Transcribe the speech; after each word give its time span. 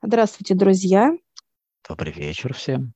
Здравствуйте, 0.00 0.54
друзья. 0.54 1.12
Добрый 1.88 2.12
вечер 2.12 2.54
всем. 2.54 2.92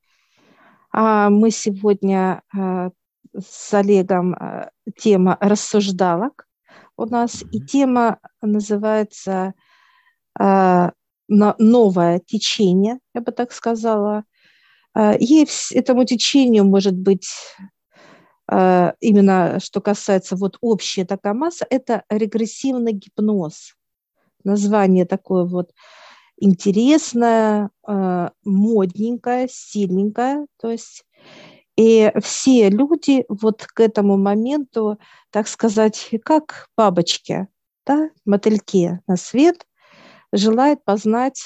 А, 0.93 1.29
мы 1.29 1.51
сегодня 1.51 2.43
а, 2.55 2.91
с 3.37 3.73
Олегом 3.73 4.33
а, 4.33 4.69
тема 4.97 5.37
рассуждалок 5.41 6.47
у 6.95 7.05
нас, 7.05 7.43
mm-hmm. 7.43 7.49
и 7.51 7.59
тема 7.59 8.19
называется 8.41 9.53
новое 11.27 12.19
течение, 12.19 12.99
я 13.13 13.21
бы 13.21 13.31
так 13.31 13.51
сказала. 13.51 14.23
И 14.97 15.45
этому 15.71 16.05
течению 16.05 16.65
может 16.65 16.95
быть 16.95 17.27
именно 18.49 19.59
что 19.59 19.79
касается 19.79 20.35
вот 20.35 20.57
общая 20.61 21.05
такая 21.05 21.33
масса, 21.33 21.67
это 21.69 22.03
регрессивный 22.09 22.93
гипноз. 22.93 23.75
Название 24.43 25.05
такое 25.05 25.45
вот 25.45 25.71
интересная, 26.43 27.69
э, 27.87 28.29
модненькая, 28.43 29.47
сильненькая. 29.49 30.45
То 30.59 30.71
есть 30.71 31.05
и 31.77 32.11
все 32.21 32.69
люди 32.69 33.25
вот 33.29 33.65
к 33.65 33.79
этому 33.79 34.17
моменту, 34.17 34.99
так 35.31 35.47
сказать, 35.47 36.09
как 36.23 36.69
бабочки, 36.77 37.47
да, 37.85 38.09
мотыльки 38.25 38.99
на 39.07 39.15
свет, 39.15 39.65
желают 40.31 40.83
познать 40.83 41.43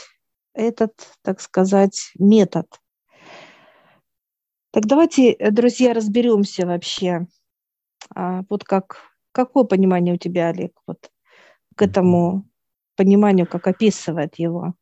этот, 0.54 0.94
так 1.22 1.40
сказать, 1.42 2.12
метод. 2.18 2.68
Так 4.72 4.86
давайте, 4.86 5.38
друзья, 5.52 5.94
разберемся 5.94 6.66
вообще. 6.66 7.28
А, 8.16 8.42
вот 8.50 8.64
как, 8.64 8.98
какое 9.32 9.64
понимание 9.64 10.16
у 10.16 10.18
тебя, 10.18 10.50
Олег, 10.50 10.72
вот 10.88 11.12
к 11.76 11.82
этому 11.84 12.46
пониманию, 12.96 13.48
как 13.48 13.68
описывает 13.68 14.40
его? 14.40 14.74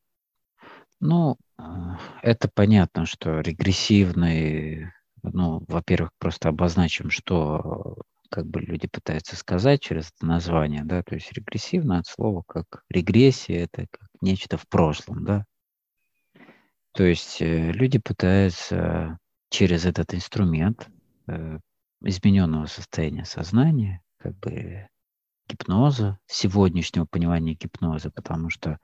Ну, 0.99 1.37
а, 1.57 1.99
это 2.21 2.49
понятно, 2.53 3.05
что 3.05 3.41
регрессивный, 3.41 4.91
ну, 5.23 5.63
во-первых, 5.67 6.11
просто 6.19 6.49
обозначим, 6.49 7.09
что 7.09 7.97
как 8.29 8.47
бы 8.47 8.61
люди 8.61 8.87
пытаются 8.87 9.35
сказать 9.35 9.81
через 9.81 10.11
это 10.15 10.25
название, 10.25 10.83
да, 10.83 11.03
то 11.03 11.15
есть 11.15 11.31
регрессивно 11.31 11.99
от 11.99 12.07
слова 12.07 12.43
как 12.47 12.83
регрессия, 12.89 13.63
это 13.63 13.87
как 13.89 14.09
нечто 14.21 14.57
в 14.57 14.67
прошлом, 14.67 15.23
да. 15.23 15.45
То 16.93 17.03
есть 17.03 17.41
э, 17.41 17.71
люди 17.71 17.99
пытаются 17.99 19.19
через 19.49 19.85
этот 19.85 20.13
инструмент 20.13 20.89
э, 21.27 21.59
измененного 22.01 22.65
состояния 22.67 23.25
сознания, 23.25 24.01
как 24.17 24.37
бы 24.39 24.87
гипноза, 25.47 26.19
сегодняшнего 26.27 27.05
понимания 27.05 27.53
гипноза, 27.53 28.11
потому 28.11 28.49
что 28.49 28.79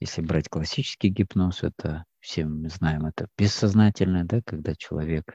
если 0.00 0.22
брать 0.22 0.48
классический 0.48 1.08
гипноз, 1.08 1.62
это 1.62 2.04
все 2.20 2.44
мы 2.44 2.68
знаем, 2.68 3.06
это 3.06 3.28
бессознательное, 3.36 4.24
да, 4.24 4.40
когда 4.44 4.74
человек 4.74 5.34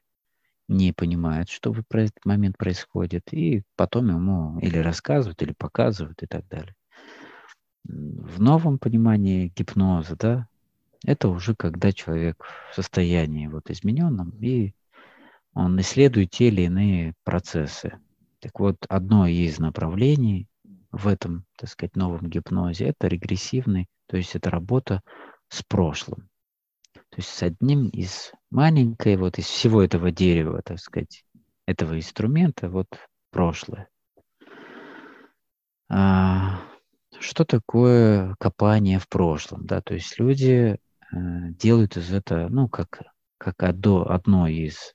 не 0.68 0.94
понимает, 0.94 1.50
что 1.50 1.72
в 1.72 1.84
этот 1.92 2.26
момент 2.26 2.58
происходит, 2.58 3.32
и 3.32 3.64
потом 3.76 4.08
ему 4.08 4.60
или 4.60 4.78
рассказывают, 4.78 5.42
или 5.42 5.54
показывают 5.54 6.24
и 6.24 6.28
так 6.28 6.48
далее. 6.48 6.76
В 7.84 8.42
новом 8.42 8.80
понимании 8.80 9.54
гипноза, 9.56 10.16
да, 10.16 10.48
это 11.06 11.30
уже 11.30 11.56
когда 11.56 11.92
человек 11.92 12.44
в 12.72 12.76
состоянии 12.76 13.48
вот 13.48 13.70
измененном, 13.70 14.32
и 14.42 14.74
он 15.54 15.80
исследует 15.80 16.32
те 16.32 16.48
или 16.48 16.64
иные 16.64 17.14
процессы. 17.24 18.00
Так 18.40 18.60
вот, 18.60 18.78
одно 18.90 19.28
из 19.28 19.60
направлений 19.60 20.48
в 20.96 21.08
этом, 21.08 21.46
так 21.58 21.70
сказать, 21.70 21.96
новом 21.96 22.30
гипнозе, 22.30 22.86
это 22.86 23.08
регрессивный, 23.08 23.88
то 24.08 24.18
есть 24.18 24.36
это 24.36 24.50
работа 24.50 25.02
с 25.50 25.62
прошлым. 25.62 26.30
То 26.94 27.18
есть 27.18 27.30
с 27.30 27.44
одним 27.44 27.90
из 27.90 28.32
маленькой, 28.50 29.18
вот 29.18 29.38
из 29.38 29.46
всего 29.46 29.84
этого 29.84 30.12
дерева, 30.12 30.62
так 30.64 30.80
сказать, 30.80 31.26
этого 31.66 31.98
инструмента, 31.98 32.70
вот 32.70 32.88
прошлое. 33.30 33.90
А, 35.90 36.62
что 37.20 37.44
такое 37.44 38.36
копание 38.40 39.00
в 39.00 39.10
прошлом? 39.10 39.66
Да? 39.66 39.82
То 39.82 39.96
есть 39.96 40.18
люди 40.18 40.78
э, 40.78 40.78
делают 41.12 41.98
из 41.98 42.14
этого, 42.14 42.48
ну, 42.48 42.70
как, 42.70 43.02
как 43.38 43.64
одно, 43.64 44.10
одно 44.10 44.48
из... 44.48 44.94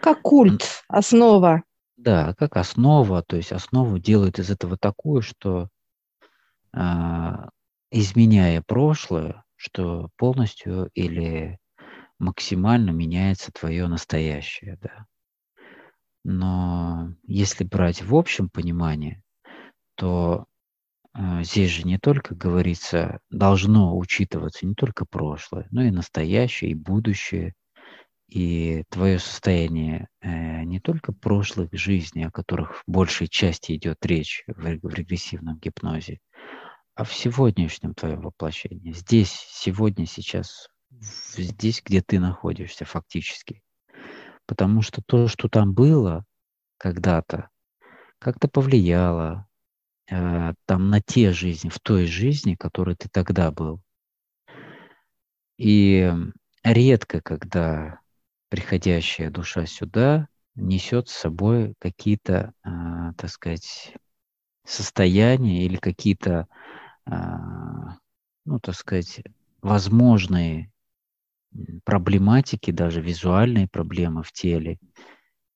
Как 0.00 0.22
культ, 0.22 0.84
основа. 0.88 1.62
Да, 2.04 2.34
как 2.34 2.56
основа, 2.56 3.22
то 3.22 3.36
есть 3.36 3.52
основу 3.52 3.98
делают 4.00 4.40
из 4.40 4.50
этого 4.50 4.76
такую, 4.76 5.22
что 5.22 5.68
а, 6.74 7.48
изменяя 7.90 8.62
прошлое, 8.62 9.44
что 9.56 10.08
полностью 10.16 10.90
или 10.94 11.58
максимально 12.18 12.90
меняется 12.90 13.52
твое 13.52 13.88
настоящее, 13.88 14.78
да. 14.82 15.06
Но 16.24 17.14
если 17.26 17.64
брать 17.64 18.02
в 18.02 18.14
общем 18.14 18.48
понимании, 18.48 19.22
то 19.96 20.46
э, 21.16 21.42
здесь 21.44 21.70
же 21.70 21.84
не 21.84 21.98
только 21.98 22.34
говорится, 22.34 23.20
должно 23.30 23.96
учитываться 23.98 24.66
не 24.66 24.74
только 24.74 25.06
прошлое, 25.06 25.68
но 25.70 25.82
и 25.84 25.90
настоящее, 25.92 26.72
и 26.72 26.74
будущее, 26.76 27.54
и 28.32 28.84
твое 28.88 29.18
состояние 29.18 30.08
э, 30.22 30.62
не 30.62 30.80
только 30.80 31.12
прошлых 31.12 31.68
жизней, 31.72 32.24
о 32.24 32.30
которых 32.30 32.76
в 32.76 32.82
большей 32.86 33.28
части 33.28 33.76
идет 33.76 34.06
речь 34.06 34.42
в, 34.46 34.54
в 34.54 34.94
регрессивном 34.94 35.58
гипнозе, 35.58 36.18
а 36.94 37.04
в 37.04 37.12
сегодняшнем 37.12 37.92
твоем 37.94 38.22
воплощении, 38.22 38.92
здесь, 38.92 39.30
сегодня, 39.50 40.06
сейчас, 40.06 40.70
здесь, 40.98 41.82
где 41.84 42.00
ты 42.00 42.18
находишься 42.18 42.86
фактически. 42.86 43.62
Потому 44.46 44.80
что 44.80 45.02
то, 45.02 45.28
что 45.28 45.50
там 45.50 45.74
было 45.74 46.24
когда-то, 46.78 47.50
как-то 48.18 48.48
повлияло 48.48 49.46
э, 50.10 50.54
там 50.64 50.88
на 50.88 51.02
те 51.02 51.32
жизни, 51.32 51.68
в 51.68 51.80
той 51.80 52.06
жизни, 52.06 52.54
которой 52.54 52.96
ты 52.96 53.10
тогда 53.10 53.50
был. 53.50 53.82
И 55.58 56.10
редко, 56.64 57.20
когда 57.20 58.01
приходящая 58.52 59.30
душа 59.30 59.64
сюда 59.64 60.28
несет 60.56 61.08
с 61.08 61.12
собой 61.12 61.74
какие-то, 61.78 62.52
э, 62.62 62.68
так 63.16 63.30
сказать, 63.30 63.94
состояния 64.62 65.64
или 65.64 65.76
какие-то, 65.76 66.48
э, 67.06 67.12
ну, 68.44 68.60
так 68.60 68.74
сказать, 68.74 69.22
возможные 69.62 70.70
проблематики, 71.84 72.72
даже 72.72 73.00
визуальные 73.00 73.68
проблемы 73.68 74.22
в 74.22 74.32
теле 74.32 74.78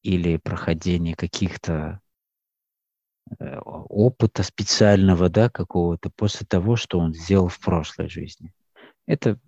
или 0.03 0.39
проходение 0.39 1.15
каких-то 1.15 2.01
э, 3.39 3.59
опыта 3.59 4.43
специального, 4.43 5.29
да, 5.29 5.51
какого-то 5.51 6.09
после 6.17 6.47
того, 6.47 6.77
что 6.77 6.99
он 6.99 7.13
сделал 7.13 7.49
в 7.49 7.61
прошлой 7.61 8.09
жизни. 8.09 8.55
Это 9.05 9.39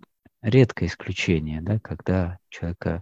редкое 0.43 0.85
исключение, 0.85 1.63
да, 1.63 1.79
когда 1.79 2.37
человека 2.49 3.01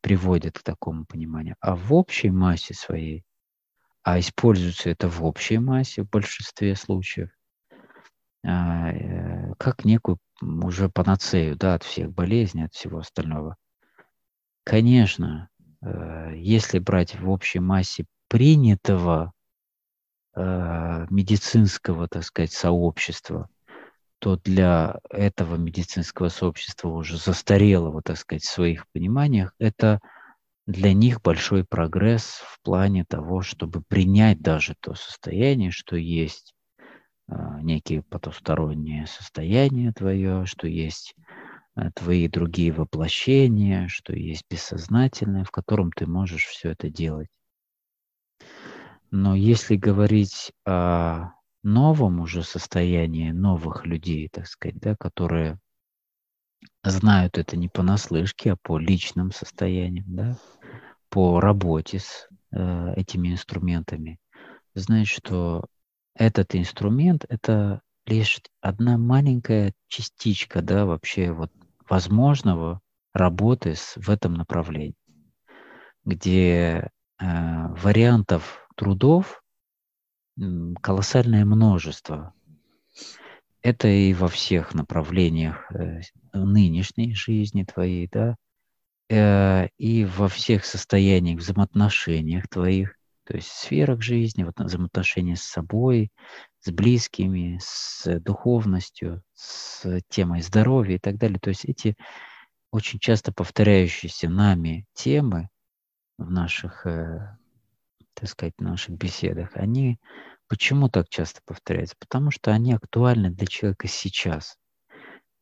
приводит 0.00 0.58
к 0.58 0.62
такому 0.62 1.04
пониманию. 1.04 1.56
А 1.60 1.74
в 1.76 1.92
общей 1.94 2.30
массе 2.30 2.74
своей, 2.74 3.24
а 4.02 4.18
используется 4.18 4.90
это 4.90 5.08
в 5.08 5.24
общей 5.24 5.58
массе 5.58 6.02
в 6.02 6.10
большинстве 6.10 6.74
случаев, 6.76 7.30
а, 8.44 8.90
э, 8.90 9.54
как 9.58 9.84
некую 9.84 10.18
уже 10.40 10.88
панацею 10.88 11.56
да, 11.56 11.74
от 11.74 11.84
всех 11.84 12.12
болезней, 12.12 12.64
от 12.64 12.74
всего 12.74 12.98
остального. 12.98 13.56
Конечно, 14.64 15.48
э, 15.80 16.32
если 16.36 16.78
брать 16.78 17.18
в 17.18 17.28
общей 17.30 17.60
массе 17.60 18.06
принятого 18.28 19.32
э, 20.34 21.06
медицинского, 21.10 22.08
так 22.08 22.24
сказать, 22.24 22.52
сообщества, 22.52 23.48
то 24.22 24.36
для 24.36 25.00
этого 25.10 25.56
медицинского 25.56 26.28
сообщества 26.28 26.90
уже 26.90 27.16
застарелого, 27.16 28.02
так 28.02 28.16
сказать, 28.16 28.44
в 28.44 28.52
своих 28.52 28.86
пониманиях, 28.92 29.52
это 29.58 29.98
для 30.64 30.92
них 30.92 31.20
большой 31.22 31.64
прогресс 31.64 32.40
в 32.44 32.62
плане 32.62 33.04
того, 33.04 33.42
чтобы 33.42 33.82
принять 33.82 34.40
даже 34.40 34.76
то 34.78 34.94
состояние, 34.94 35.72
что 35.72 35.96
есть 35.96 36.54
э, 37.28 37.34
некие 37.62 38.04
потусторонние 38.04 39.08
состояния 39.08 39.92
твое, 39.92 40.46
что 40.46 40.68
есть 40.68 41.16
э, 41.74 41.90
твои 41.92 42.28
другие 42.28 42.70
воплощения, 42.70 43.88
что 43.88 44.14
есть 44.14 44.44
бессознательное, 44.48 45.42
в 45.42 45.50
котором 45.50 45.90
ты 45.90 46.06
можешь 46.06 46.44
все 46.44 46.70
это 46.70 46.88
делать. 46.88 47.28
Но 49.10 49.34
если 49.34 49.74
говорить 49.74 50.52
о 50.64 51.32
новом 51.62 52.20
уже 52.20 52.42
состоянии 52.42 53.30
новых 53.30 53.86
людей, 53.86 54.28
так 54.28 54.46
сказать, 54.46 54.78
да, 54.78 54.96
которые 54.96 55.58
знают 56.82 57.38
это 57.38 57.56
не 57.56 57.68
понаслышке, 57.68 58.52
а 58.52 58.56
по 58.56 58.78
личным 58.78 59.30
состояниям, 59.32 60.06
да, 60.08 60.36
по 61.08 61.40
работе 61.40 62.00
с 62.00 62.28
э, 62.50 62.94
этими 62.96 63.32
инструментами, 63.32 64.18
знают, 64.74 65.08
что 65.08 65.66
этот 66.14 66.54
инструмент– 66.54 67.24
это 67.28 67.80
лишь 68.06 68.40
одна 68.60 68.98
маленькая 68.98 69.72
частичка, 69.88 70.62
да, 70.62 70.86
вообще 70.86 71.32
вот 71.32 71.52
возможного 71.88 72.80
работы 73.12 73.74
с, 73.74 73.96
в 73.96 74.10
этом 74.10 74.34
направлении, 74.34 74.94
где 76.04 76.90
э, 77.18 77.20
вариантов 77.20 78.66
трудов 78.76 79.41
колоссальное 80.80 81.44
множество. 81.44 82.34
Это 83.62 83.88
и 83.88 84.12
во 84.12 84.28
всех 84.28 84.74
направлениях 84.74 85.70
э, 85.72 86.00
нынешней 86.32 87.14
жизни 87.14 87.64
твоей, 87.64 88.08
да, 88.10 88.36
э, 89.08 89.68
и 89.78 90.04
во 90.04 90.28
всех 90.28 90.64
состояниях, 90.64 91.38
взаимоотношениях 91.38 92.48
твоих, 92.48 92.96
то 93.24 93.36
есть 93.36 93.48
сферах 93.48 94.02
жизни, 94.02 94.42
вот 94.42 94.58
взаимоотношения 94.58 95.36
с 95.36 95.42
собой, 95.42 96.10
с 96.60 96.70
близкими, 96.70 97.58
с 97.62 98.18
духовностью, 98.20 99.22
с 99.34 100.00
темой 100.08 100.42
здоровья 100.42 100.96
и 100.96 100.98
так 100.98 101.18
далее. 101.18 101.38
То 101.38 101.50
есть 101.50 101.64
эти 101.64 101.96
очень 102.72 102.98
часто 102.98 103.32
повторяющиеся 103.32 104.28
нами 104.28 104.86
темы 104.94 105.48
в 106.18 106.30
наших, 106.30 106.86
э, 106.86 107.36
так 108.14 108.28
сказать, 108.28 108.60
наших 108.60 108.96
беседах, 108.96 109.50
они 109.54 109.98
почему 110.48 110.88
так 110.88 111.08
часто 111.08 111.40
повторяются? 111.44 111.96
Потому 111.98 112.30
что 112.30 112.52
они 112.52 112.72
актуальны 112.72 113.30
для 113.30 113.46
человека 113.46 113.88
сейчас. 113.88 114.56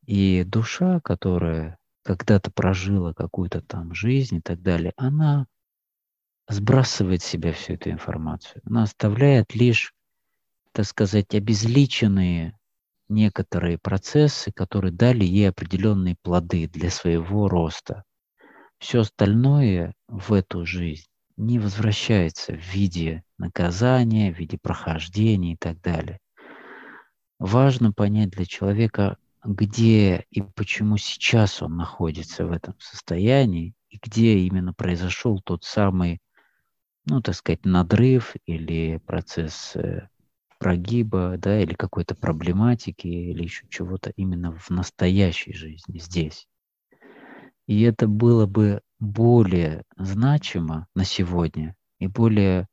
И 0.05 0.43
душа, 0.45 0.99
которая 1.01 1.77
когда-то 2.03 2.51
прожила 2.51 3.13
какую-то 3.13 3.61
там 3.61 3.93
жизнь 3.93 4.37
и 4.37 4.41
так 4.41 4.61
далее, 4.61 4.93
она 4.97 5.47
сбрасывает 6.47 7.21
с 7.21 7.25
себя 7.25 7.53
всю 7.53 7.73
эту 7.73 7.91
информацию. 7.91 8.61
Она 8.65 8.83
оставляет 8.83 9.53
лишь, 9.53 9.93
так 10.71 10.85
сказать, 10.85 11.35
обезличенные 11.35 12.57
некоторые 13.09 13.77
процессы, 13.77 14.51
которые 14.51 14.91
дали 14.91 15.23
ей 15.23 15.49
определенные 15.49 16.15
плоды 16.21 16.67
для 16.67 16.89
своего 16.89 17.47
роста. 17.47 18.03
Все 18.79 19.01
остальное 19.01 19.93
в 20.07 20.33
эту 20.33 20.65
жизнь 20.65 21.10
не 21.41 21.59
возвращается 21.59 22.53
в 22.53 22.73
виде 22.73 23.23
наказания, 23.37 24.31
в 24.31 24.37
виде 24.37 24.57
прохождения 24.61 25.53
и 25.53 25.57
так 25.57 25.81
далее. 25.81 26.19
Важно 27.39 27.91
понять 27.91 28.29
для 28.29 28.45
человека, 28.45 29.17
где 29.43 30.25
и 30.29 30.41
почему 30.41 30.97
сейчас 30.97 31.63
он 31.63 31.75
находится 31.75 32.45
в 32.45 32.51
этом 32.51 32.75
состоянии, 32.79 33.73
и 33.89 33.97
где 34.01 34.37
именно 34.37 34.73
произошел 34.73 35.41
тот 35.41 35.63
самый, 35.63 36.19
ну, 37.05 37.21
так 37.21 37.35
сказать, 37.35 37.65
надрыв 37.65 38.35
или 38.45 39.01
процесс 39.05 39.75
э, 39.75 40.07
прогиба, 40.59 41.37
да, 41.39 41.59
или 41.59 41.73
какой-то 41.73 42.13
проблематики, 42.13 43.07
или 43.07 43.41
еще 43.43 43.65
чего-то 43.67 44.11
именно 44.15 44.55
в 44.55 44.69
настоящей 44.69 45.53
жизни, 45.53 45.97
здесь. 45.97 46.47
И 47.65 47.81
это 47.81 48.07
было 48.07 48.45
бы 48.45 48.81
более 49.01 49.83
значимо 49.97 50.87
на 50.95 51.03
сегодня 51.03 51.75
и 51.99 52.07
более 52.07 52.67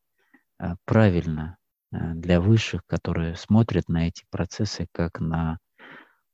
а, 0.58 0.76
правильно 0.84 1.56
а, 1.90 2.14
для 2.14 2.40
высших, 2.40 2.82
которые 2.86 3.34
смотрят 3.34 3.88
на 3.88 4.06
эти 4.06 4.24
процессы 4.30 4.86
как 4.92 5.20
на, 5.20 5.58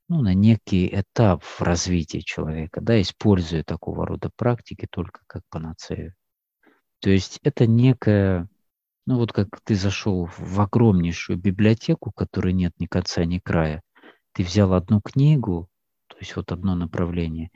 ну, 0.09 0.21
на 0.21 0.33
некий 0.33 0.87
этап 0.87 1.43
в 1.43 1.61
развитии 1.61 2.19
человека, 2.19 2.81
да, 2.81 3.01
используя 3.01 3.63
такого 3.63 4.05
рода 4.05 4.29
практики 4.35 4.85
только 4.91 5.21
как 5.25 5.41
панацею. 5.49 6.13
То 6.99 7.09
есть 7.09 7.39
это 7.41 7.65
некая 7.65 8.47
ну 9.05 9.17
вот 9.17 9.31
как 9.31 9.47
ты 9.63 9.75
зашел 9.75 10.29
в 10.37 10.59
огромнейшую 10.59 11.37
библиотеку, 11.37 12.11
которой 12.11 12.53
нет 12.53 12.73
ни 12.79 12.87
конца, 12.87 13.23
ни 13.23 13.39
края, 13.39 13.81
ты 14.33 14.43
взял 14.43 14.73
одну 14.73 14.99
книгу, 14.99 15.69
то 16.07 16.17
есть 16.19 16.35
вот 16.35 16.51
одно 16.51 16.75
направление, 16.75 17.49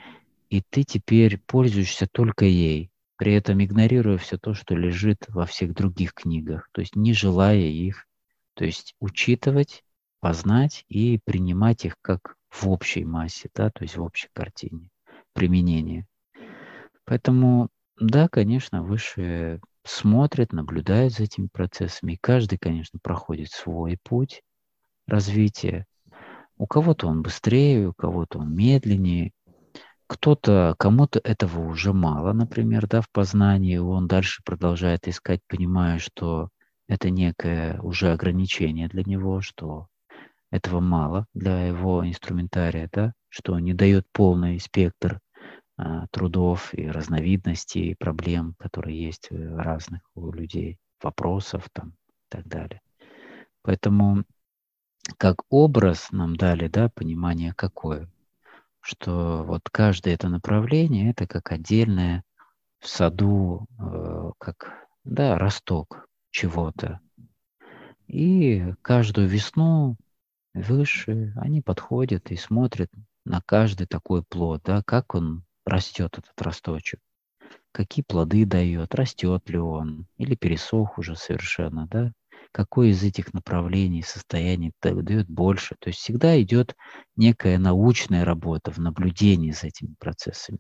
и 0.50 0.62
ты 0.62 0.84
теперь 0.84 1.38
пользуешься 1.38 2.08
только 2.08 2.46
ей, 2.46 2.92
при 3.18 3.34
этом 3.34 3.64
игнорируя 3.64 4.18
все 4.18 4.38
то, 4.38 4.54
что 4.54 4.76
лежит 4.76 5.26
во 5.28 5.46
всех 5.46 5.74
других 5.74 6.14
книгах, 6.14 6.70
то 6.72 6.82
есть 6.82 6.96
не 6.96 7.14
желая 7.14 7.58
их, 7.58 8.08
то 8.54 8.66
есть 8.66 8.96
учитывать, 9.00 9.84
познать 10.20 10.86
и 10.90 11.20
принимать 11.24 11.86
их 11.86 11.96
как 12.02 12.36
в 12.50 12.68
общей 12.70 13.06
массе, 13.06 13.50
да, 13.54 13.70
то 13.70 13.84
есть 13.84 13.98
в 13.98 14.02
общей 14.02 14.30
картине 14.34 14.90
применения. 15.34 16.08
Поэтому, 17.06 17.70
да, 18.00 18.28
конечно, 18.28 18.84
высшее 18.84 19.62
смотрят, 19.84 20.52
наблюдают 20.52 21.14
за 21.14 21.24
этими 21.24 21.48
процессами. 21.48 22.14
И 22.14 22.20
каждый, 22.22 22.58
конечно, 22.58 23.00
проходит 23.02 23.50
свой 23.52 23.98
путь 24.04 24.42
развития. 25.08 25.86
У 26.58 26.68
кого-то 26.68 27.08
он 27.08 27.22
быстрее, 27.22 27.88
у 27.88 27.94
кого-то 27.94 28.40
он 28.40 28.54
медленнее. 28.54 29.32
Кто-то, 30.10 30.74
кому-то 30.80 31.20
этого 31.24 31.60
уже 31.62 31.94
мало, 31.94 32.34
например, 32.34 32.88
да, 32.88 33.00
в 33.00 33.12
познании, 33.12 33.78
он 33.78 34.08
дальше 34.08 34.42
продолжает 34.44 35.08
искать, 35.08 35.42
понимая, 35.48 36.00
что 36.00 36.50
это 36.88 37.12
некое 37.12 37.80
уже 37.82 38.12
ограничение 38.12 38.88
для 38.88 39.04
него, 39.04 39.42
что 39.42 39.88
этого 40.50 40.80
мало 40.80 41.28
для 41.36 41.68
его 41.68 42.04
инструментария, 42.08 42.90
да, 42.92 43.14
что 43.28 43.60
не 43.60 43.76
дает 43.76 44.08
полный 44.12 44.60
спектр 44.60 45.20
а, 45.78 46.08
трудов 46.08 46.74
и 46.74 46.88
разновидностей 46.88 47.96
проблем, 47.96 48.56
которые 48.58 49.00
есть 49.00 49.30
разных 49.32 50.02
у 50.16 50.32
людей, 50.32 50.80
вопросов 51.04 51.70
там 51.72 51.90
и 51.90 52.30
так 52.30 52.48
далее. 52.48 52.82
Поэтому 53.62 54.24
как 55.18 55.44
образ 55.50 56.12
нам 56.12 56.36
дали, 56.36 56.68
да, 56.68 56.90
понимание 56.90 57.54
какое, 57.54 58.10
что 58.82 59.44
вот 59.44 59.62
каждое 59.72 60.14
это 60.14 60.30
направление, 60.30 61.12
это 61.12 61.28
как 61.28 61.52
отдельное 61.52 62.24
в 62.80 62.88
саду, 62.88 63.68
э, 63.80 64.32
как, 64.38 64.88
да, 65.04 65.38
росток 65.38 66.08
чего-то. 66.32 67.00
И 68.08 68.74
каждую 68.82 69.28
весну 69.28 69.98
выше 70.54 71.34
они 71.36 71.62
подходят 71.62 72.32
и 72.32 72.36
смотрят 72.36 72.90
на 73.26 73.42
каждый 73.46 73.86
такой 73.86 74.24
плод, 74.24 74.62
да, 74.64 74.82
как 74.84 75.14
он 75.14 75.44
растет 75.66 76.18
этот 76.18 76.42
росточек, 76.42 77.00
какие 77.72 78.04
плоды 78.04 78.46
дает, 78.46 78.96
растет 78.96 79.48
ли 79.50 79.60
он, 79.60 80.08
или 80.18 80.36
пересох 80.36 80.98
уже 80.98 81.16
совершенно, 81.16 81.88
да, 81.88 82.14
какое 82.52 82.90
из 82.90 83.04
этих 83.04 83.34
направлений, 83.34 84.02
состояний 84.02 84.72
дает 84.82 85.30
больше. 85.30 85.76
То 85.80 85.90
есть 85.90 86.00
всегда 86.00 86.42
идет 86.42 86.76
некая 87.16 87.58
научная 87.58 88.26
работа 88.26 88.72
в 88.72 88.78
наблюдении 88.80 89.52
за 89.52 89.68
этими 89.68 89.96
процессами. 90.00 90.60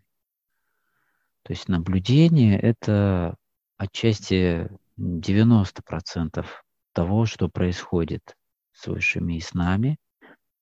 То 1.43 1.53
есть 1.53 1.67
наблюдение– 1.67 2.59
это 2.61 3.35
отчасти 3.77 4.69
90% 4.99 6.45
того, 6.93 7.25
что 7.25 7.49
происходит 7.49 8.35
с 8.73 8.87
высшими 8.87 9.37
и 9.37 9.41
с 9.41 9.53
нами– 9.53 9.97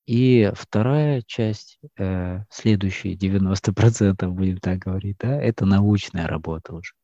и 0.08 0.50
вторая 0.54 1.20
часть, 1.26 1.78
э, 1.98 2.38
следующие 2.48 3.14
90%, 3.14 4.26
будем 4.30 4.56
так 4.56 4.78
говорить, 4.78 5.18
да, 5.18 5.38
это 5.38 5.66
научная 5.66 6.26
работа 6.26 6.72
уже. 6.72 6.94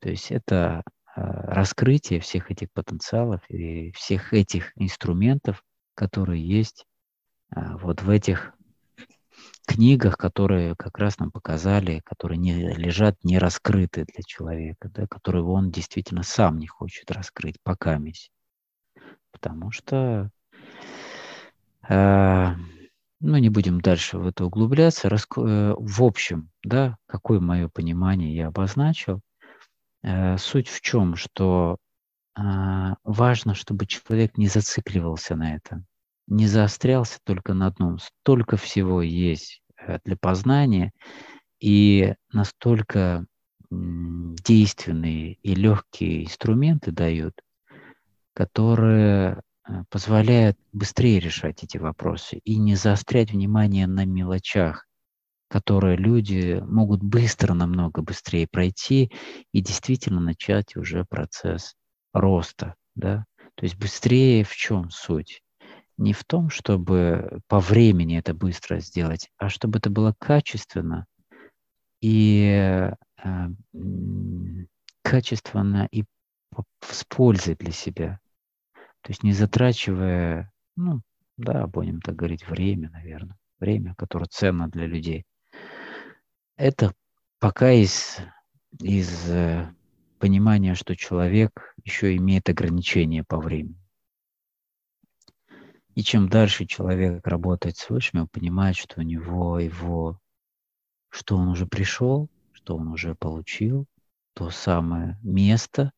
То 0.00 0.10
есть 0.10 0.32
это 0.32 0.82
раскрытие 1.16 2.20
всех 2.20 2.50
этих 2.50 2.70
потенциалов 2.72 3.40
и 3.48 3.92
всех 3.92 4.32
этих 4.32 4.72
инструментов, 4.76 5.64
которые 5.94 6.46
есть 6.46 6.84
э, 7.54 7.60
вот 7.80 8.02
в 8.02 8.10
этих 8.10 8.52
книгах, 9.66 10.16
которые 10.16 10.76
как 10.76 10.98
раз 10.98 11.18
нам 11.18 11.30
показали, 11.30 12.00
которые 12.04 12.38
не 12.38 12.74
лежат 12.74 13.16
не 13.24 13.38
раскрыты 13.38 14.04
для 14.04 14.22
человека, 14.24 14.90
да, 14.90 15.06
которые 15.06 15.44
он 15.44 15.70
действительно 15.70 16.22
сам 16.22 16.58
не 16.58 16.66
хочет 16.66 17.10
раскрыть 17.10 17.56
пока 17.62 17.96
месть. 17.96 18.30
Потому 19.32 19.70
что 19.70 20.30
Э, 21.88 22.54
ну, 23.20 23.38
не 23.38 23.48
будем 23.48 23.80
дальше 23.80 24.18
в 24.18 24.26
это 24.26 24.44
углубляться. 24.44 25.08
Э, 25.08 25.74
в 25.78 26.02
общем, 26.02 26.50
да, 26.64 26.96
какое 27.06 27.40
мое 27.40 27.68
понимание 27.68 28.34
я 28.34 28.48
обозначил. 28.48 29.20
Э, 30.06 30.38
суть 30.38 30.68
в 30.68 30.80
чем, 30.80 31.16
что 31.16 31.78
важно, 33.02 33.54
чтобы 33.54 33.86
человек 33.86 34.36
не 34.36 34.46
зацикливался 34.46 35.36
на 35.36 35.54
этом, 35.54 35.86
не 36.26 36.46
заострялся 36.46 37.18
только 37.24 37.54
на 37.54 37.68
одном. 37.68 37.98
Столько 37.98 38.58
всего 38.58 39.00
есть 39.00 39.62
для 40.04 40.18
познания, 40.18 40.92
и 41.60 42.14
настолько 42.30 43.24
действенные 43.70 45.38
и 45.42 45.54
легкие 45.54 46.24
инструменты 46.24 46.92
дают, 46.92 47.40
которые 48.34 49.40
Э, 49.68 49.82
позволяет 49.90 50.56
быстрее 50.72 51.18
решать 51.18 51.64
эти 51.64 51.78
вопросы 51.78 52.38
и 52.38 52.56
не 52.56 52.76
заострять 52.76 53.32
внимание 53.32 53.86
на 53.86 54.04
мелочах, 54.04 54.86
которые 55.48 55.96
люди 55.96 56.62
могут 56.66 57.02
быстро, 57.02 57.54
намного 57.54 58.02
быстрее 58.02 58.46
пройти 58.46 59.12
и 59.52 59.60
действительно 59.60 60.20
начать 60.20 60.76
уже 60.76 61.04
процесс 61.04 61.74
роста. 62.12 62.74
Да? 62.94 63.24
То 63.54 63.64
есть 63.64 63.76
быстрее 63.76 64.44
в 64.44 64.54
чем 64.54 64.90
суть? 64.90 65.42
не 65.98 66.12
в 66.12 66.24
том, 66.24 66.50
чтобы 66.50 67.40
по 67.48 67.60
времени 67.60 68.18
это 68.18 68.34
быстро 68.34 68.80
сделать, 68.80 69.30
а 69.38 69.48
чтобы 69.48 69.78
это 69.78 69.90
было 69.90 70.14
качественно 70.18 71.06
и 72.00 72.90
э, 73.24 73.46
качественно 75.02 75.88
и 75.90 76.04
с 76.80 77.04
пользой 77.04 77.56
для 77.56 77.72
себя. 77.72 78.20
То 79.02 79.10
есть 79.10 79.22
не 79.22 79.32
затрачивая, 79.32 80.52
ну, 80.76 81.00
да, 81.36 81.66
будем 81.66 82.00
так 82.00 82.16
говорить, 82.16 82.46
время, 82.46 82.90
наверное, 82.90 83.36
время, 83.58 83.94
которое 83.96 84.26
ценно 84.26 84.68
для 84.68 84.86
людей. 84.86 85.24
Это 86.56 86.94
пока 87.38 87.70
из, 87.70 88.16
из 88.80 89.28
э, 89.28 89.70
понимания, 90.18 90.74
что 90.74 90.96
человек 90.96 91.74
еще 91.84 92.16
имеет 92.16 92.48
ограничения 92.48 93.24
по 93.24 93.38
времени. 93.38 93.78
И 95.94 96.02
чем 96.02 96.30
дальше 96.30 96.64
человек 96.64 97.26
работает 97.26 97.76
с 97.76 97.90
высшим, 97.90 98.22
он 98.22 98.28
понимает, 98.28 98.76
что 98.76 99.00
у 99.00 99.02
него 99.02 99.58
его, 99.58 100.18
что 101.10 101.36
он 101.36 101.48
уже 101.48 101.66
пришел, 101.66 102.30
что 102.52 102.76
он 102.76 102.88
уже 102.88 103.14
получил, 103.14 103.86
то 104.32 104.48
самое 104.48 105.18
место, 105.22 105.92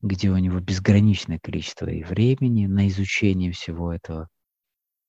где 0.00 0.30
у 0.30 0.38
него 0.38 0.60
безграничное 0.60 1.38
количество 1.38 1.88
и 1.88 2.04
времени 2.04 2.66
на 2.66 2.88
изучение 2.88 3.52
всего 3.52 3.92
этого, 3.92 4.28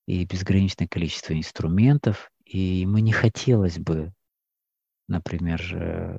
и 0.06 0.24
безграничное 0.26 0.86
количество 0.86 1.32
инструментов, 1.32 2.30
и 2.44 2.58
ему 2.58 2.98
не 2.98 3.12
хотелось 3.12 3.78
бы, 3.78 4.12
например, 5.10 6.18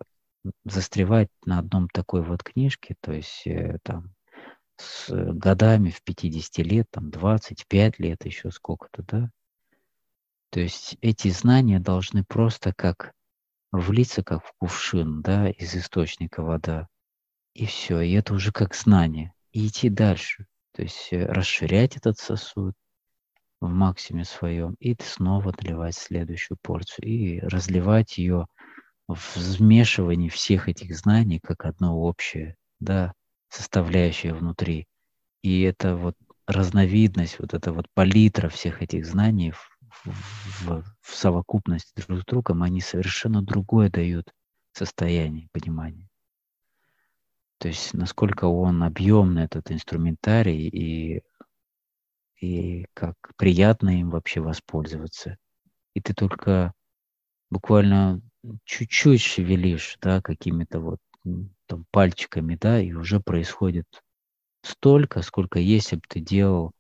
застревать 0.66 1.30
на 1.46 1.60
одном 1.60 1.88
такой 1.90 2.22
вот 2.22 2.44
книжке, 2.44 2.96
то 3.02 3.12
есть 3.12 3.46
э, 3.46 3.78
там 3.84 4.14
с 4.78 5.10
годами 5.10 5.90
в 5.90 6.02
50 6.02 6.66
лет, 6.66 6.88
там 6.90 7.12
25 7.12 8.00
лет, 8.00 8.26
еще 8.26 8.52
сколько-то, 8.52 9.04
да. 9.04 9.32
То 10.50 10.60
есть 10.60 10.98
эти 11.02 11.30
знания 11.30 11.80
должны 11.80 12.24
просто 12.24 12.74
как 12.74 13.14
влиться, 13.72 14.24
как 14.24 14.44
в 14.44 14.54
кувшин, 14.58 15.22
да, 15.22 15.50
из 15.50 15.76
источника 15.76 16.42
вода. 16.42 16.88
И 17.54 17.66
все, 17.66 18.02
и 18.02 18.12
это 18.14 18.34
уже 18.34 18.52
как 18.52 18.76
знание. 18.76 19.34
И 19.52 19.68
идти 19.68 19.90
дальше. 19.90 20.48
То 20.74 20.82
есть 20.82 21.10
э, 21.12 21.26
расширять 21.26 21.98
этот 21.98 22.18
сосуд 22.18 22.76
в 23.60 23.70
максиме 23.70 24.26
своем 24.26 24.76
и 24.80 24.96
снова 25.00 25.54
наливать 25.62 25.96
следующую 25.96 26.58
порцию 26.62 27.08
и 27.08 27.40
разливать 27.40 28.18
ее 28.18 28.48
в 29.08 30.30
всех 30.30 30.70
этих 30.70 30.96
знаний 30.96 31.40
как 31.40 31.66
одно 31.66 32.00
общее, 32.00 32.56
да, 32.80 33.14
составляющее 33.50 34.34
внутри. 34.34 34.88
И 35.42 35.62
это 35.62 35.96
вот 35.96 36.16
разновидность, 36.48 37.40
вот 37.40 37.54
эта 37.54 37.72
вот 37.72 37.88
палитра 37.94 38.50
всех 38.50 38.82
этих 38.82 39.06
знаний 39.06 39.52
в, 39.52 39.70
в, 40.06 40.84
в 41.02 41.16
совокупности 41.16 41.94
друг 41.96 42.22
с 42.22 42.26
другом, 42.26 42.64
они 42.64 42.82
совершенно 42.82 43.42
другое 43.42 43.90
дают 43.90 44.34
состояние 44.74 45.50
понимания. 45.52 46.10
То 47.58 47.68
есть 47.68 47.94
насколько 47.94 48.46
он 48.46 48.82
объемный, 48.84 49.44
этот 49.44 49.72
инструментарий, 49.72 50.68
и, 50.68 51.22
и 52.42 52.86
как 52.94 53.16
приятно 53.38 54.00
им 54.00 54.10
вообще 54.10 54.42
воспользоваться. 54.42 55.38
И 55.94 56.02
ты 56.02 56.14
только 56.14 56.74
буквально 57.52 58.22
чуть-чуть 58.66 59.22
шевелишь, 59.22 59.98
да, 60.02 60.22
какими-то 60.22 60.80
вот 60.80 61.00
там 61.68 61.86
пальчиками, 61.92 62.56
да, 62.56 62.82
и 62.82 62.94
уже 62.94 63.20
происходит 63.20 63.86
столько, 64.64 65.22
сколько 65.22 65.60
если 65.60 65.96
бы 65.96 66.04
ты 66.08 66.20
делал 66.20 66.72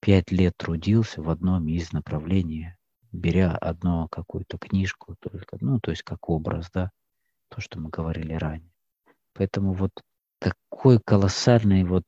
пять 0.00 0.30
лет 0.30 0.54
трудился 0.56 1.22
в 1.22 1.30
одном 1.30 1.68
из 1.68 1.92
направлений, 1.92 2.74
беря 3.12 3.56
одну 3.56 4.08
какую-то 4.08 4.58
книжку, 4.58 5.16
только, 5.20 5.58
ну, 5.60 5.80
то 5.80 5.90
есть 5.90 6.02
как 6.02 6.28
образ, 6.28 6.70
да, 6.72 6.90
то, 7.48 7.60
что 7.60 7.80
мы 7.80 7.90
говорили 7.90 8.34
ранее. 8.34 8.70
Поэтому 9.32 9.72
вот 9.72 9.92
какой 10.38 11.00
колоссальный 11.00 11.84
вот, 11.84 12.04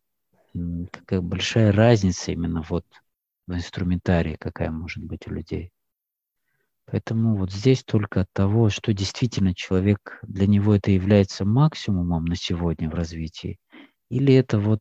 какая 0.92 1.20
большая 1.20 1.72
разница 1.72 2.32
именно 2.32 2.62
вот 2.68 2.84
в 3.46 3.54
инструментарии, 3.54 4.36
какая 4.38 4.70
может 4.70 5.02
быть 5.02 5.26
у 5.26 5.30
людей. 5.30 5.70
Поэтому 6.90 7.36
вот 7.36 7.52
здесь 7.52 7.84
только 7.84 8.22
от 8.22 8.32
того, 8.32 8.68
что 8.68 8.92
действительно 8.92 9.54
человек, 9.54 10.18
для 10.22 10.46
него 10.46 10.74
это 10.74 10.90
является 10.90 11.44
максимумом 11.44 12.24
на 12.24 12.34
сегодня 12.34 12.90
в 12.90 12.94
развитии, 12.94 13.58
или 14.08 14.34
это 14.34 14.58
вот 14.58 14.80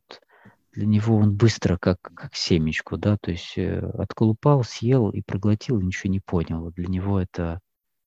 для 0.72 0.86
него 0.86 1.16
он 1.16 1.36
быстро, 1.36 1.78
как, 1.78 2.00
как 2.00 2.34
семечку, 2.34 2.96
да, 2.96 3.16
то 3.20 3.30
есть 3.30 3.56
э, 3.56 3.78
отколупал, 3.78 4.64
съел 4.64 5.10
и 5.10 5.22
проглотил, 5.22 5.80
и 5.80 5.84
ничего 5.84 6.10
не 6.10 6.20
понял. 6.20 6.70
Для 6.72 6.86
него 6.86 7.20
это 7.20 7.60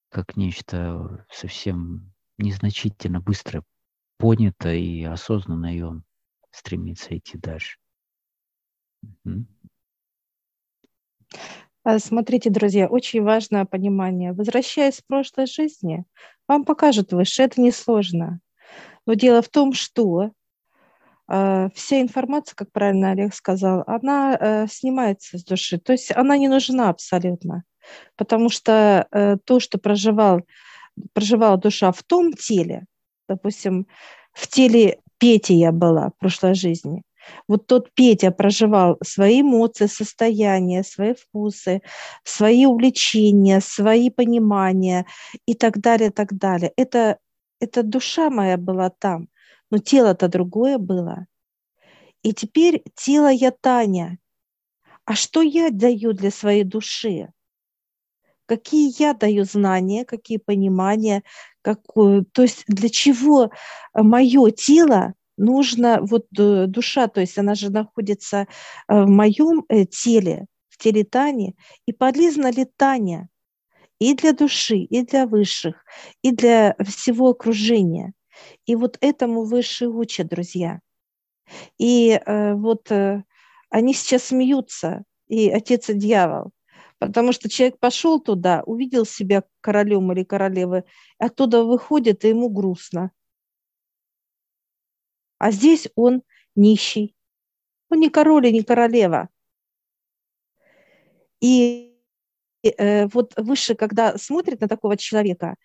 как 0.10 0.38
нечто 0.38 1.26
совсем 1.32 2.14
незначительно 2.38 3.20
быстро 3.20 3.64
понято 4.18 4.72
и 4.72 5.04
осознанно, 5.04 5.76
и 5.76 5.82
он 5.82 6.04
стремится 6.52 7.18
идти 7.18 7.38
дальше. 7.38 7.78
Угу. 9.26 9.46
Смотрите, 11.98 12.50
друзья, 12.50 12.88
очень 12.88 13.24
важное 13.24 13.66
понимание. 13.66 14.32
Возвращаясь 14.32 15.00
в 15.00 15.06
прошлой 15.06 15.48
жизни, 15.48 16.06
вам 16.48 16.63
покажут 16.63 17.12
выше, 17.12 17.44
это 17.44 17.60
несложно. 17.60 18.40
Но 19.06 19.16
дело 19.16 19.42
в 19.42 19.50
том, 19.50 19.74
что 19.74 20.32
э, 21.30 21.70
вся 21.75 22.02
информация, 22.02 22.56
как 22.56 22.72
правильно 22.72 23.12
Олег 23.12 23.34
сказал, 23.34 23.84
она 23.86 24.38
э, 24.40 24.68
снимается 24.70 25.38
с 25.38 25.44
души. 25.44 25.78
То 25.78 25.92
есть 25.92 26.16
она 26.16 26.38
не 26.38 26.48
нужна 26.48 26.90
абсолютно. 26.90 27.63
Потому 28.16 28.50
что 28.50 29.08
э, 29.12 29.38
то, 29.44 29.60
что 29.60 29.78
проживал, 29.78 30.42
проживала 31.12 31.58
душа 31.58 31.92
в 31.92 32.02
том 32.04 32.32
теле, 32.32 32.86
допустим, 33.28 33.88
в 34.32 34.48
теле 34.48 35.00
Пети 35.18 35.54
я 35.54 35.72
была 35.72 36.10
в 36.10 36.18
прошлой 36.18 36.54
жизни. 36.54 37.04
Вот 37.48 37.68
тот 37.68 37.94
Петя 37.94 38.32
проживал 38.32 38.98
свои 39.03 39.42
эмоции, 39.42 39.88
состояния, 39.88 40.84
свои 40.84 41.13
вкусы, 41.13 41.82
свои 42.24 42.65
увлечения, 42.65 43.62
свои 43.62 44.10
понимания 44.10 45.06
и 45.46 45.53
так 45.53 45.80
далее, 45.80 46.12
так 46.12 46.34
далее. 46.34 46.72
Это, 46.77 47.18
это 47.60 47.84
душа 47.84 48.30
моя 48.30 48.58
была 48.58 48.89
там, 48.89 49.27
но 49.70 49.77
тело-то 49.77 50.27
другое 50.27 50.77
было. 50.77 51.27
И 52.24 52.34
теперь 52.34 52.84
тело 52.96 53.32
я 53.32 53.51
Таня. 53.51 54.18
А 55.06 55.15
что 55.15 55.42
я 55.42 55.70
даю 55.70 56.13
для 56.13 56.32
своей 56.32 56.63
души? 56.63 57.30
какие 58.46 58.94
я 59.01 59.13
даю 59.13 59.46
знания, 59.46 60.06
какие 60.06 60.38
понимания, 60.38 61.24
какую, 61.62 62.25
то 62.25 62.44
есть 62.44 62.65
для 62.68 62.89
чего 62.89 63.51
мое 63.94 64.51
тело 64.51 65.13
нужно, 65.38 66.00
вот 66.02 66.28
э, 66.38 66.66
душа, 66.68 67.08
то 67.08 67.22
есть 67.22 67.38
она 67.38 67.56
же 67.56 67.72
находится 67.72 68.48
э, 68.88 69.04
в 69.04 69.08
моем 69.08 69.66
э, 69.70 69.86
теле, 69.86 70.46
в 70.70 70.78
теле 70.78 71.04
Тани, 71.04 71.56
и 71.86 71.94
полезна 71.94 72.52
ли 72.52 72.66
Таня 72.66 73.30
и 74.00 74.13
для 74.16 74.34
души, 74.34 74.78
и 74.78 75.04
для 75.04 75.28
высших, 75.28 75.86
и 76.22 76.32
для 76.32 76.75
всего 76.86 77.30
окружения. 77.30 78.13
И 78.66 78.75
вот 78.75 78.98
этому 79.02 79.44
высшие 79.46 79.90
учат, 79.90 80.28
друзья. 80.28 80.80
И 81.78 82.20
вот 82.25 82.92
они 83.70 83.94
сейчас 83.94 84.24
смеются, 84.25 85.04
и 85.28 85.50
отец 85.50 85.90
и 85.90 85.94
дьявол– 85.94 86.52
Потому 87.08 87.34
что 87.34 87.50
человек 87.50 87.80
пошел 87.80 88.20
туда, 88.22 88.63
увидел 88.66 89.06
себя 89.06 89.44
королем 89.60 90.13
или 90.13 90.24
королевой, 90.24 90.84
оттуда 91.18 91.66
выходит, 91.66 92.24
и 92.24 92.30
ему 92.30 92.50
грустно. 92.50 93.12
А 95.44 95.52
здесь 95.52 95.90
он 95.96 96.22
нищий. 96.56 97.18
Он 97.90 98.00
не 98.00 98.10
король 98.10 98.48
и 98.48 98.54
не 98.54 98.64
королева. 98.64 99.28
И 101.42 101.98
э, 102.64 103.08
вот 103.08 103.34
выше, 103.36 103.76
когда 103.76 104.18
смотрит 104.18 104.62
на 104.62 104.70
такого 104.70 104.96
человека, 104.96 105.56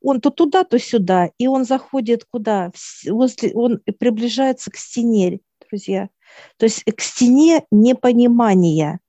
он 0.00 0.22
то 0.22 0.30
туда, 0.30 0.64
то 0.64 0.78
сюда, 0.78 1.28
и 1.36 1.48
он 1.48 1.66
заходит 1.66 2.24
куда? 2.24 2.72
Возле, 3.06 3.52
он 3.52 3.80
приближается 3.98 4.70
к 4.70 4.76
стене, 4.78 5.40
друзья. 5.68 6.08
То 6.56 6.64
есть 6.64 6.82
к 6.84 7.02
стене 7.02 7.66
непонимания 7.70 9.00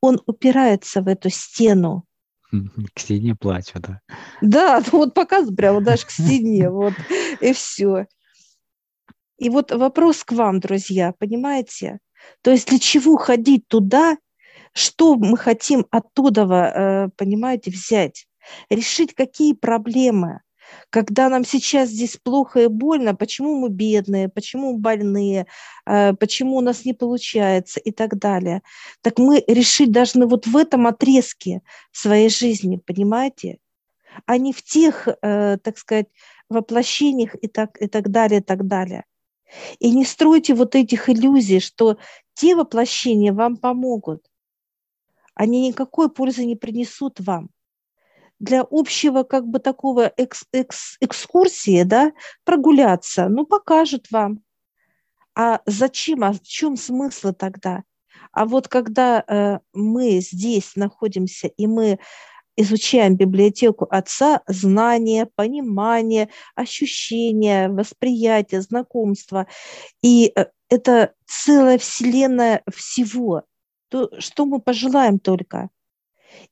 он 0.00 0.22
упирается 0.26 1.02
в 1.02 1.08
эту 1.08 1.28
стену. 1.28 2.04
К 2.94 3.00
стене 3.00 3.34
плачу, 3.34 3.80
да. 3.80 4.00
Да, 4.40 4.80
ну 4.92 4.98
вот 4.98 5.14
показ 5.14 5.52
прямо 5.52 5.80
даже 5.80 6.06
к 6.06 6.10
стене, 6.12 6.70
вот, 6.70 6.94
и 7.40 7.52
все. 7.52 8.06
И 9.38 9.50
вот 9.50 9.72
вопрос 9.72 10.24
к 10.24 10.32
вам, 10.32 10.60
друзья, 10.60 11.12
понимаете? 11.18 11.98
То 12.42 12.50
есть 12.50 12.68
для 12.68 12.78
чего 12.78 13.16
ходить 13.16 13.68
туда, 13.68 14.16
что 14.72 15.16
мы 15.16 15.36
хотим 15.36 15.86
оттуда, 15.90 16.42
э, 16.42 17.08
понимаете, 17.16 17.70
взять? 17.70 18.26
Решить 18.70 19.14
какие 19.14 19.52
проблемы? 19.52 20.40
когда 20.90 21.28
нам 21.28 21.44
сейчас 21.44 21.90
здесь 21.90 22.16
плохо 22.16 22.60
и 22.60 22.66
больно, 22.68 23.14
почему 23.14 23.56
мы 23.58 23.68
бедные, 23.68 24.28
почему 24.28 24.72
мы 24.72 24.78
больные, 24.78 25.46
э, 25.86 26.14
почему 26.14 26.56
у 26.56 26.60
нас 26.60 26.84
не 26.84 26.92
получается 26.92 27.80
и 27.80 27.92
так 27.92 28.18
далее. 28.18 28.62
Так 29.02 29.18
мы 29.18 29.44
решить 29.46 29.92
должны 29.92 30.26
вот 30.26 30.46
в 30.46 30.56
этом 30.56 30.86
отрезке 30.86 31.62
своей 31.92 32.28
жизни, 32.30 32.80
понимаете? 32.84 33.58
А 34.26 34.38
не 34.38 34.52
в 34.52 34.62
тех, 34.62 35.08
э, 35.08 35.58
так 35.62 35.78
сказать, 35.78 36.06
воплощениях 36.48 37.34
и 37.40 37.48
так, 37.48 37.80
и 37.80 37.86
так 37.86 38.10
далее, 38.10 38.40
и 38.40 38.42
так 38.42 38.66
далее. 38.66 39.04
И 39.78 39.90
не 39.90 40.04
стройте 40.04 40.54
вот 40.54 40.74
этих 40.74 41.08
иллюзий, 41.08 41.60
что 41.60 41.98
те 42.34 42.54
воплощения 42.54 43.32
вам 43.32 43.56
помогут. 43.56 44.24
Они 45.34 45.68
никакой 45.68 46.10
пользы 46.10 46.44
не 46.44 46.56
принесут 46.56 47.20
вам 47.20 47.50
для 48.38 48.64
общего 48.70 49.22
как 49.22 49.46
бы 49.46 49.58
такого 49.58 50.12
экс, 50.16 50.44
экс, 50.52 50.96
экскурсии, 51.00 51.82
да, 51.84 52.12
прогуляться, 52.44 53.28
ну, 53.28 53.46
покажет 53.46 54.10
вам. 54.10 54.42
А 55.34 55.60
зачем, 55.66 56.24
а 56.24 56.32
в 56.32 56.42
чем 56.42 56.76
смысл 56.76 57.32
тогда? 57.32 57.84
А 58.32 58.44
вот 58.44 58.68
когда 58.68 59.24
э, 59.26 59.58
мы 59.72 60.20
здесь 60.20 60.76
находимся 60.76 61.48
и 61.48 61.66
мы 61.66 61.98
изучаем 62.56 63.16
библиотеку 63.16 63.86
отца, 63.90 64.42
знания, 64.46 65.28
понимание, 65.34 66.28
ощущения, 66.54 67.68
восприятие, 67.68 68.62
знакомство, 68.62 69.46
и 70.02 70.32
э, 70.34 70.46
это 70.68 71.14
целая 71.26 71.78
вселенная 71.78 72.62
всего, 72.74 73.44
то 73.88 74.10
что 74.18 74.46
мы 74.46 74.60
пожелаем 74.60 75.18
только– 75.18 75.70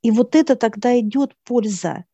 и 0.02 0.10
вот 0.10 0.34
это 0.34 0.56
тогда 0.56 0.98
идет 0.98 1.34
польза. 1.44 2.04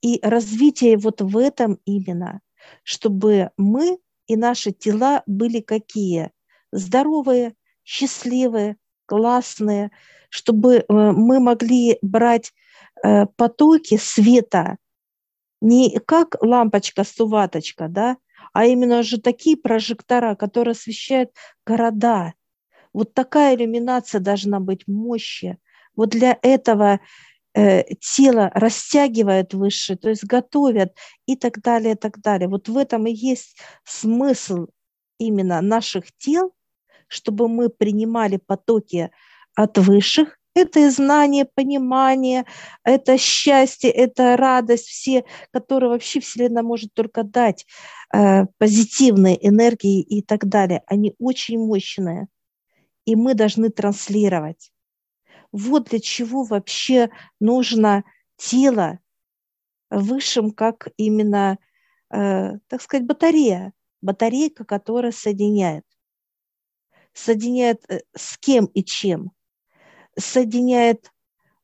И 0.00 0.20
развитие 0.22 0.96
вот 0.96 1.20
в 1.20 1.36
этом 1.36 1.78
именно, 1.84 2.40
чтобы 2.82 3.50
мы 3.56 3.98
и 4.26 4.36
наши 4.36 4.72
тела 4.72 5.22
были 5.26 5.60
какие? 5.60 6.30
Здоровые, 6.70 7.54
счастливые, 7.84 8.76
классные, 9.08 9.90
чтобы 10.28 10.76
э, 10.76 10.84
мы 10.88 11.40
могли 11.40 11.98
брать 12.02 12.52
э, 13.02 13.26
потоки 13.36 13.96
света 13.96 14.76
не 15.60 15.98
как 16.06 16.36
лампочка-суваточка, 16.40 17.88
да, 17.88 18.18
а 18.52 18.66
именно 18.66 19.02
же 19.02 19.20
такие 19.20 19.56
прожектора, 19.56 20.36
которые 20.36 20.72
освещают 20.72 21.30
города. 21.66 22.34
Вот 22.92 23.14
такая 23.14 23.56
иллюминация 23.56 24.20
должна 24.20 24.60
быть 24.60 24.86
мощи, 24.86 25.58
вот 25.96 26.10
для 26.10 26.38
этого 26.42 27.00
э, 27.54 27.82
тело 28.00 28.50
растягивает 28.54 29.54
выше, 29.54 29.96
то 29.96 30.10
есть 30.10 30.24
готовят 30.24 30.94
и 31.26 31.34
так 31.34 31.60
далее, 31.60 31.94
и 31.94 31.96
так 31.96 32.20
далее. 32.20 32.48
Вот 32.48 32.68
в 32.68 32.76
этом 32.76 33.06
и 33.06 33.12
есть 33.12 33.58
смысл 33.84 34.66
именно 35.18 35.60
наших 35.60 36.04
тел, 36.16 36.52
чтобы 37.08 37.48
мы 37.48 37.68
принимали 37.68 38.36
потоки 38.36 39.10
от 39.54 39.78
высших, 39.78 40.38
это 40.54 40.90
знание, 40.90 41.44
понимание, 41.44 42.44
это 42.84 43.16
счастье, 43.18 43.90
это 43.90 44.36
радость, 44.36 44.86
все, 44.86 45.24
которые 45.52 45.90
вообще 45.90 46.20
Вселенная 46.20 46.62
может 46.62 46.92
только 46.94 47.22
дать, 47.22 47.66
э, 48.12 48.46
позитивные 48.58 49.46
энергии 49.46 50.00
и 50.02 50.22
так 50.22 50.46
далее. 50.48 50.82
Они 50.86 51.14
очень 51.18 51.58
мощные, 51.58 52.28
и 53.04 53.14
мы 53.16 53.34
должны 53.34 53.70
транслировать. 53.70 54.72
Вот 55.52 55.90
для 55.90 56.00
чего 56.00 56.42
вообще 56.42 57.10
нужно 57.40 58.04
тело 58.36 58.98
высшим, 59.90 60.50
как 60.50 60.88
именно, 60.96 61.58
э, 62.10 62.58
так 62.66 62.82
сказать, 62.82 63.06
батарея, 63.06 63.72
батарейка, 64.02 64.64
которая 64.64 65.12
соединяет. 65.12 65.84
Соединяет 67.12 67.84
э, 67.88 68.00
с 68.16 68.38
кем 68.38 68.66
и 68.66 68.84
чем. 68.84 69.32
Соединяет 70.18 71.10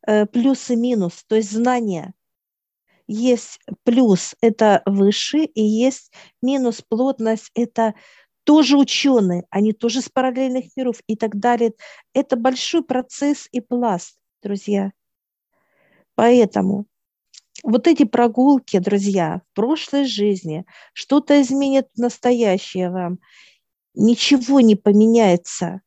э, 0.06 0.26
плюс 0.26 0.70
и 0.70 0.76
минус, 0.76 1.24
то 1.26 1.36
есть 1.36 1.52
знания. 1.52 2.14
Есть 3.06 3.60
плюс– 3.82 4.34
это 4.40 4.82
выше, 4.86 5.44
и 5.44 5.62
есть 5.62 6.12
минус 6.40 6.80
плотность– 6.80 7.50
это 7.54 7.94
тоже 8.44 8.76
ученые, 8.76 9.44
они 9.50 9.72
тоже 9.72 10.00
с 10.00 10.08
параллельных 10.08 10.76
миров 10.76 11.00
и 11.06 11.16
так 11.16 11.38
далее. 11.38 11.72
Это 12.12 12.36
большой 12.36 12.84
процесс 12.84 13.48
и 13.52 13.60
пласт, 13.60 14.18
друзья. 14.42 14.92
Поэтому 16.14 16.86
вот 17.62 17.86
эти 17.86 18.04
прогулки, 18.04 18.78
друзья, 18.78 19.40
в 19.50 19.54
прошлой 19.54 20.04
жизни, 20.04 20.64
что-то 20.92 21.40
изменит 21.40 21.88
в 21.94 21.98
настоящее 21.98 22.90
вам, 22.90 23.18
ничего 23.94 24.60
не 24.60 24.76
поменяется. 24.76 25.80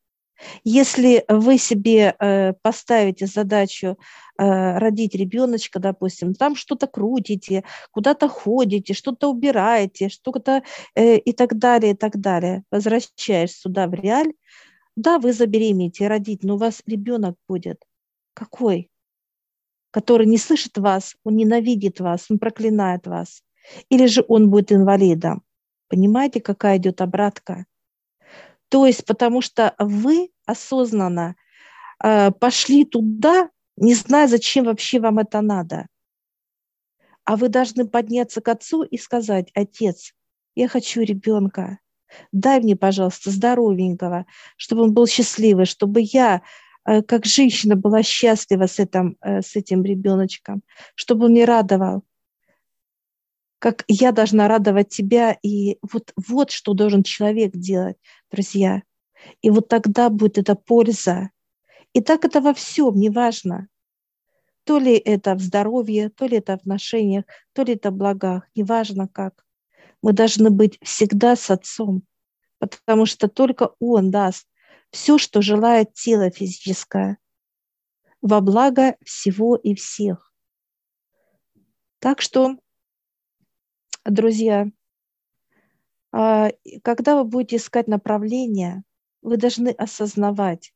Если 0.64 1.26
вы 1.28 1.58
себе 1.58 2.16
э, 2.20 2.54
поставите 2.62 3.26
задачу 3.26 3.98
э, 4.38 4.78
родить 4.78 5.16
ребеночка, 5.16 5.80
допустим, 5.80 6.36
там 6.36 6.56
что-то 6.56 6.88
крутите, 6.88 7.64
куда-то 7.92 8.28
ходите, 8.28 8.94
что-то 8.94 9.30
убираете, 9.32 10.10
что-то 10.10 10.64
э, 10.96 11.18
и 11.18 11.34
так 11.34 11.58
далее, 11.58 11.94
и 11.94 11.96
так 11.96 12.20
далее, 12.20 12.64
возвращаешь 12.72 13.52
сюда 13.52 13.88
в 13.88 13.94
реаль, 13.94 14.34
да, 14.96 15.20
вы 15.20 15.34
забеременеете, 15.34 16.08
родить, 16.08 16.44
но 16.44 16.56
у 16.56 16.58
вас 16.58 16.82
ребенок 16.86 17.36
будет. 17.48 17.84
Какой? 18.34 18.90
Который 19.92 20.28
не 20.28 20.38
слышит 20.38 20.78
вас, 20.78 21.16
он 21.24 21.36
ненавидит 21.36 22.00
вас, 22.00 22.28
он 22.30 22.40
проклинает 22.40 23.08
вас. 23.08 23.42
Или 23.90 24.06
же 24.06 24.24
он 24.28 24.50
будет 24.50 24.72
инвалидом. 24.72 25.44
Понимаете, 25.88 26.42
какая 26.42 26.78
идет 26.78 27.02
обратка? 27.02 27.66
То 28.70 28.86
есть 28.86 29.06
потому 29.06 29.42
что 29.42 29.76
вы 29.80 30.30
осознанно 30.46 31.36
э, 32.04 32.32
пошли 32.32 32.86
туда, 32.86 33.50
не 33.78 33.94
зная, 33.94 34.28
зачем 34.28 34.66
вообще 34.66 35.00
вам 35.00 35.20
это 35.20 35.42
надо. 35.42 35.88
А 37.26 37.36
вы 37.36 37.50
должны 37.50 37.88
подняться 37.88 38.42
к 38.42 38.48
отцу 38.48 38.84
и 38.84 38.98
сказать, 38.98 39.52
отец, 39.54 40.14
я 40.56 40.68
хочу 40.68 41.02
ребенка, 41.02 41.80
дай 42.32 42.60
мне, 42.60 42.76
пожалуйста, 42.76 43.32
здоровенького, 43.32 44.26
чтобы 44.56 44.84
он 44.84 44.94
был 44.94 45.08
счастливый, 45.08 45.66
чтобы 45.66 46.02
я 46.02 46.42
э, 46.86 47.02
как 47.02 47.26
женщина 47.26 47.76
была 47.76 48.02
счастлива 48.02 48.66
с 48.66 48.80
этим, 48.80 49.18
э, 49.22 49.42
с 49.42 49.56
этим 49.56 49.84
ребеночком, 49.84 50.62
чтобы 50.96 51.26
он 51.26 51.32
мне 51.32 51.46
радовал 51.46 52.04
как 53.60 53.84
я 53.88 54.12
должна 54.12 54.48
радовать 54.48 54.90
тебя. 54.90 55.38
И 55.42 55.78
вот, 55.82 56.14
вот 56.16 56.52
что 56.52 56.74
должен 56.74 57.04
человек 57.04 57.56
делать, 57.56 57.98
друзья. 58.32 58.84
И 59.42 59.50
вот 59.50 59.68
тогда 59.68 60.10
будет 60.10 60.38
эта 60.38 60.56
польза. 60.56 61.32
И 61.94 62.02
так 62.02 62.26
это 62.26 62.42
во 62.42 62.54
всем, 62.54 62.96
неважно. 62.96 63.68
То 64.64 64.78
ли 64.80 64.96
это 64.96 65.34
в 65.36 65.40
здоровье, 65.40 66.10
то 66.10 66.26
ли 66.26 66.38
это 66.38 66.54
в 66.54 66.62
отношениях, 66.62 67.26
то 67.54 67.64
ли 67.64 67.74
это 67.74 67.90
в 67.90 67.96
благах, 67.96 68.44
неважно 68.54 69.08
как. 69.08 69.46
Мы 70.02 70.14
должны 70.14 70.50
быть 70.50 70.78
всегда 70.84 71.36
с 71.36 71.50
Отцом, 71.50 72.04
потому 72.60 73.06
что 73.06 73.28
только 73.28 73.72
Он 73.80 74.12
даст 74.12 74.48
все, 74.92 75.18
что 75.18 75.42
желает 75.42 75.94
тело 75.94 76.30
физическое, 76.30 77.18
во 78.22 78.42
благо 78.42 78.98
всего 79.04 79.56
и 79.56 79.74
всех. 79.74 80.34
Так 82.00 82.22
что 82.22 82.58
друзья, 84.12 84.68
а, 86.12 86.50
когда 86.84 87.16
вы 87.16 87.24
будете 87.26 87.58
искать 87.58 87.88
направление, 87.88 88.84
вы 89.22 89.38
должны 89.38 89.70
осознавать, 89.70 90.74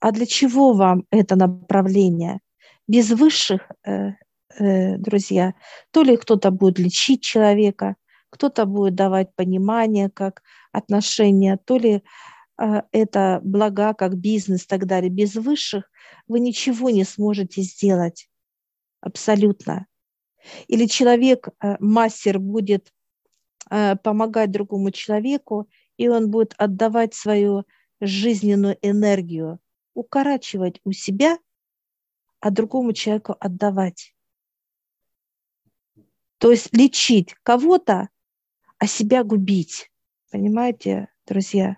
а 0.00 0.12
для 0.12 0.26
чего 0.26 0.72
вам 0.72 1.04
это 1.10 1.36
направление? 1.36 2.40
Без 2.88 3.10
высших, 3.10 3.70
э, 3.86 4.12
э, 4.58 4.96
друзья, 4.96 5.54
то 5.90 6.02
ли 6.02 6.16
кто-то 6.16 6.50
будет 6.50 6.78
лечить 6.78 7.22
человека, 7.22 7.96
кто-то 8.30 8.64
будет 8.64 8.94
давать 8.94 9.34
понимание, 9.36 10.08
как 10.10 10.42
отношения, 10.72 11.58
то 11.64 11.76
ли 11.76 12.02
э, 12.58 12.82
это 12.92 13.40
блага, 13.44 13.94
как 13.94 14.16
бизнес 14.16 14.64
и 14.64 14.66
так 14.66 14.86
далее. 14.86 15.10
Без 15.10 15.34
высших 15.34 15.90
вы 16.26 16.40
ничего 16.40 16.90
не 16.90 17.04
сможете 17.04 17.62
сделать. 17.62 18.28
Абсолютно. 19.00 19.86
Или 20.68 20.86
человек, 20.86 21.48
э, 21.60 21.76
будет 22.38 22.92
э, 23.70 23.96
помогать 23.96 24.50
другому 24.50 24.90
человеку, 24.90 25.68
и 25.96 26.08
он 26.08 26.30
будет 26.30 26.54
отдавать 26.56 27.14
свою 27.14 27.64
жизненную 28.00 28.78
энергию, 28.82 29.60
укорачивать 29.94 30.80
у 30.84 30.92
себя, 30.92 31.38
а 32.40 32.50
другому 32.50 32.92
человеку 32.92 33.36
отдавать. 33.38 34.14
То 36.38 36.50
есть 36.50 36.74
лечить 36.74 37.34
кого-то, 37.42 38.08
а 38.78 38.86
себя 38.86 39.24
губить. 39.24 39.90
Понимаете, 40.30 41.08
друзья? 41.26 41.76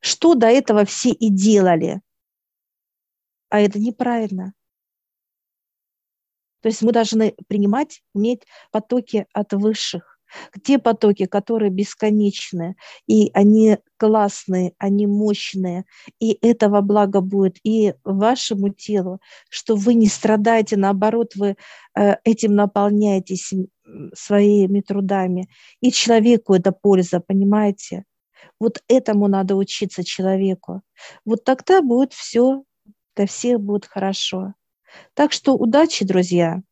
Что 0.00 0.34
до 0.34 0.46
этого 0.46 0.86
все 0.86 1.10
и 1.10 1.28
делали. 1.28 2.00
А 3.50 3.60
это 3.60 3.78
неправильно. 3.78 4.54
То 6.66 6.68
есть 6.68 6.82
мы 6.82 6.90
должны 6.90 7.32
принимать, 7.46 8.02
уметь 8.12 8.42
потоки 8.72 9.28
от 9.32 9.52
высших 9.52 10.18
те 10.64 10.80
потоки, 10.80 11.26
которые 11.26 11.70
бесконечны, 11.70 12.74
и 13.06 13.30
они 13.34 13.78
классные, 13.98 14.72
они 14.78 15.06
мощные, 15.06 15.84
и 16.18 16.36
этого 16.44 16.80
блага 16.80 17.20
будет 17.20 17.58
и 17.62 17.94
вашему 18.02 18.70
телу, 18.70 19.20
что 19.48 19.76
вы 19.76 19.94
не 19.94 20.08
страдаете, 20.08 20.76
наоборот, 20.76 21.36
вы 21.36 21.54
э, 21.94 22.16
этим 22.24 22.56
наполняетесь 22.56 23.52
своими 24.12 24.80
трудами, 24.80 25.48
и 25.80 25.92
человеку 25.92 26.52
это 26.52 26.72
польза, 26.72 27.20
понимаете? 27.20 28.02
Вот 28.58 28.82
этому 28.88 29.28
надо 29.28 29.54
учиться 29.54 30.02
человеку. 30.02 30.82
Вот 31.24 31.44
тогда 31.44 31.80
будет 31.80 32.12
все, 32.12 32.64
для 33.14 33.28
всех 33.28 33.60
будет 33.60 33.86
хорошо. 33.86 34.54
Так 35.14 35.32
что 35.32 35.54
удачи, 35.54 36.04
друзья! 36.04 36.62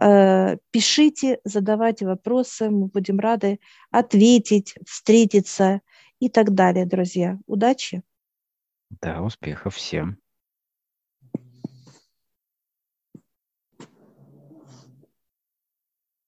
Э, 0.00 0.56
пишите, 0.70 1.40
задавайте 1.44 2.06
вопросы, 2.06 2.70
мы 2.70 2.86
будем 2.86 3.18
рады 3.18 3.60
ответить, 3.90 4.74
встретиться 4.86 5.80
и 6.20 6.28
так 6.28 6.52
далее, 6.54 6.86
друзья. 6.86 7.38
Удачи! 7.46 8.02
Да, 9.00 9.22
успехов 9.22 9.76
всем! 9.76 10.18